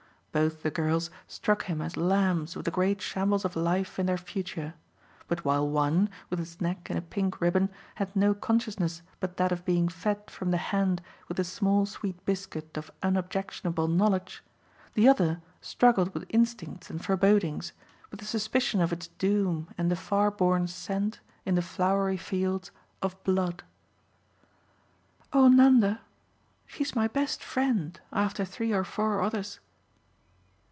[0.33, 4.17] Both the girls struck him as lambs with the great shambles of life in their
[4.17, 4.75] future;
[5.27, 9.51] but while one, with its neck in a pink ribbon, had no consciousness but that
[9.51, 14.41] of being fed from the hand with the small sweet biscuit of unobjectionable knowledge,
[14.93, 17.73] the other struggled with instincts and forebodings,
[18.09, 22.71] with the suspicion of its doom and the far borne scent, in the flowery fields,
[23.01, 23.63] of blood.
[25.33, 25.99] "Oh Nanda,
[26.65, 29.59] she's my best friend after three or four others."